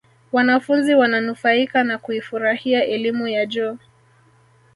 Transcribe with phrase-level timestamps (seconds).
[0.31, 3.77] wanafunzi wananufaika na kuifurahia elimu ya juu